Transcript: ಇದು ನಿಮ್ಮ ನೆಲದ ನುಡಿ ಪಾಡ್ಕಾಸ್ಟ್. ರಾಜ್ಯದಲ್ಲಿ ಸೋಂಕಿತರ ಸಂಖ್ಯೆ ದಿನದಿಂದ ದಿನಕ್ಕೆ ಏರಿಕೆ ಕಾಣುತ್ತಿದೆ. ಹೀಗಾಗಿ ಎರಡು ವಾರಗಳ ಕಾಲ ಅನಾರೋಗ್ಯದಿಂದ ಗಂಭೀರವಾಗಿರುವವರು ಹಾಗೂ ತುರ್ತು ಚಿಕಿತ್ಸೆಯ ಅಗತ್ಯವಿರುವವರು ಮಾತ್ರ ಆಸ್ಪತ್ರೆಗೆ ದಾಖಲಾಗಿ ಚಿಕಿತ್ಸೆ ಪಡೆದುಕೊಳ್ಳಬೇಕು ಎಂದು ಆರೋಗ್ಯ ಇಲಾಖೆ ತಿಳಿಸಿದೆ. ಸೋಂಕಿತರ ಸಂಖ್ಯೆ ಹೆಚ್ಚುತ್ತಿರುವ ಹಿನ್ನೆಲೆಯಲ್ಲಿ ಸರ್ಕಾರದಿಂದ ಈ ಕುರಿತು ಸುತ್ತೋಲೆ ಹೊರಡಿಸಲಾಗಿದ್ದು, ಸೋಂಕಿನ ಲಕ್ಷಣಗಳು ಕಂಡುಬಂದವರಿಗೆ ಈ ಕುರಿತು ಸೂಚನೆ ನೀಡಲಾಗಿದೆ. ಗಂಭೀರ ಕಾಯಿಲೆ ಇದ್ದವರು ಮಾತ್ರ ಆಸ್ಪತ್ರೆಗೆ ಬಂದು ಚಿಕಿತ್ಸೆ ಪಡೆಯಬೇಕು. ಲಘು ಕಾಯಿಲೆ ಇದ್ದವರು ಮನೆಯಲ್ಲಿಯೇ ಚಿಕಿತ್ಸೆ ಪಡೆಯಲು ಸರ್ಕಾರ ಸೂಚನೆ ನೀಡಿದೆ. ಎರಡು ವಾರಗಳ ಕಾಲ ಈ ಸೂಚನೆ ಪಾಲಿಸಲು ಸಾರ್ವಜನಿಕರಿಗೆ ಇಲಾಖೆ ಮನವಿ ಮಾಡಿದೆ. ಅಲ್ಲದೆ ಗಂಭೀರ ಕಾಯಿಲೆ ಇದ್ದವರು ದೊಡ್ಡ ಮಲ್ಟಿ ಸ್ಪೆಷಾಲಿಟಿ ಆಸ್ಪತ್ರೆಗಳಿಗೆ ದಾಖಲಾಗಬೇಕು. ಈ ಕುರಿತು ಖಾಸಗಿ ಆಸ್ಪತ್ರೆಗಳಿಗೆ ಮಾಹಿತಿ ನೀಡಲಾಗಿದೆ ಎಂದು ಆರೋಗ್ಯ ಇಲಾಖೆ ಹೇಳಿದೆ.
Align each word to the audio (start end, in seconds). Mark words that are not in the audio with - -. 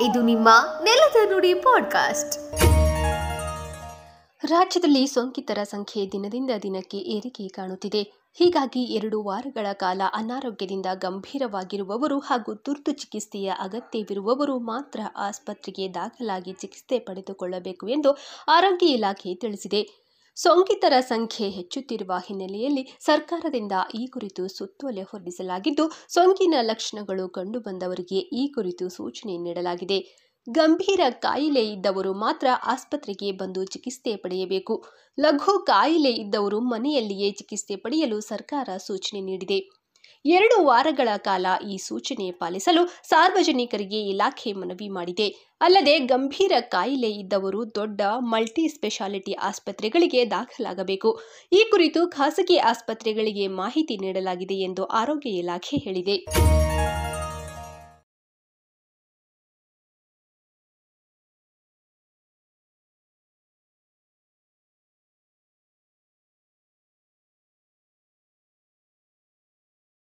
ಇದು 0.00 0.22
ನಿಮ್ಮ 0.22 0.48
ನೆಲದ 0.82 1.30
ನುಡಿ 1.30 1.54
ಪಾಡ್ಕಾಸ್ಟ್. 1.54 2.62
ರಾಜ್ಯದಲ್ಲಿ 4.44 5.06
ಸೋಂಕಿತರ 5.06 5.58
ಸಂಖ್ಯೆ 5.62 6.12
ದಿನದಿಂದ 6.12 6.50
ದಿನಕ್ಕೆ 6.62 6.96
ಏರಿಕೆ 6.96 7.48
ಕಾಣುತ್ತಿದೆ. 7.48 8.02
ಹೀಗಾಗಿ 8.34 8.82
ಎರಡು 8.82 9.22
ವಾರಗಳ 9.22 9.72
ಕಾಲ 9.72 10.00
ಅನಾರೋಗ್ಯದಿಂದ 10.14 10.86
ಗಂಭೀರವಾಗಿರುವವರು 10.94 12.18
ಹಾಗೂ 12.18 12.54
ತುರ್ತು 12.54 12.92
ಚಿಕಿತ್ಸೆಯ 12.92 13.52
ಅಗತ್ಯವಿರುವವರು 13.60 14.58
ಮಾತ್ರ 14.58 15.00
ಆಸ್ಪತ್ರೆಗೆ 15.16 15.94
ದಾಖಲಾಗಿ 15.94 16.52
ಚಿಕಿತ್ಸೆ 16.52 16.98
ಪಡೆದುಕೊಳ್ಳಬೇಕು 16.98 17.88
ಎಂದು 17.88 18.18
ಆರೋಗ್ಯ 18.48 18.86
ಇಲಾಖೆ 18.86 19.34
ತಿಳಿಸಿದೆ. 19.34 20.05
ಸೋಂಕಿತರ 20.36 20.92
ಸಂಖ್ಯೆ 21.00 21.50
ಹೆಚ್ಚುತ್ತಿರುವ 21.50 22.12
ಹಿನ್ನೆಲೆಯಲ್ಲಿ 22.26 22.82
ಸರ್ಕಾರದಿಂದ 23.00 23.72
ಈ 23.94 24.06
ಕುರಿತು 24.06 24.48
ಸುತ್ತೋಲೆ 24.48 25.02
ಹೊರಡಿಸಲಾಗಿದ್ದು, 25.02 25.84
ಸೋಂಕಿನ 26.08 26.54
ಲಕ್ಷಣಗಳು 26.60 27.28
ಕಂಡುಬಂದವರಿಗೆ 27.28 28.18
ಈ 28.18 28.48
ಕುರಿತು 28.48 28.88
ಸೂಚನೆ 28.88 29.36
ನೀಡಲಾಗಿದೆ. 29.36 29.98
ಗಂಭೀರ 30.48 31.00
ಕಾಯಿಲೆ 31.10 31.68
ಇದ್ದವರು 31.68 32.14
ಮಾತ್ರ 32.14 32.46
ಆಸ್ಪತ್ರೆಗೆ 32.66 33.32
ಬಂದು 33.32 33.64
ಚಿಕಿತ್ಸೆ 33.64 34.16
ಪಡೆಯಬೇಕು. 34.16 34.84
ಲಘು 35.20 35.64
ಕಾಯಿಲೆ 35.64 36.10
ಇದ್ದವರು 36.10 36.60
ಮನೆಯಲ್ಲಿಯೇ 36.60 37.30
ಚಿಕಿತ್ಸೆ 37.30 37.76
ಪಡೆಯಲು 37.76 38.20
ಸರ್ಕಾರ 38.20 38.68
ಸೂಚನೆ 38.76 39.20
ನೀಡಿದೆ. 39.20 39.85
ಎರಡು 40.34 40.56
ವಾರಗಳ 40.64 41.08
ಕಾಲ 41.16 41.46
ಈ 41.72 41.74
ಸೂಚನೆ 41.76 42.30
ಪಾಲಿಸಲು 42.30 42.82
ಸಾರ್ವಜನಿಕರಿಗೆ 43.08 44.00
ಇಲಾಖೆ 44.12 44.52
ಮನವಿ 44.52 44.88
ಮಾಡಿದೆ. 44.88 45.26
ಅಲ್ಲದೆ 45.60 45.98
ಗಂಭೀರ 45.98 46.52
ಕಾಯಿಲೆ 46.60 47.10
ಇದ್ದವರು 47.10 47.60
ದೊಡ್ಡ 47.74 48.00
ಮಲ್ಟಿ 48.32 48.68
ಸ್ಪೆಷಾಲಿಟಿ 48.68 49.32
ಆಸ್ಪತ್ರೆಗಳಿಗೆ 49.32 50.22
ದಾಖಲಾಗಬೇಕು. 50.26 51.12
ಈ 51.52 51.62
ಕುರಿತು 51.70 52.10
ಖಾಸಗಿ 52.10 52.56
ಆಸ್ಪತ್ರೆಗಳಿಗೆ 52.72 53.46
ಮಾಹಿತಿ 53.62 53.96
ನೀಡಲಾಗಿದೆ 53.96 54.54
ಎಂದು 54.54 54.84
ಆರೋಗ್ಯ 54.84 55.30
ಇಲಾಖೆ 55.30 55.76
ಹೇಳಿದೆ. 55.76 56.18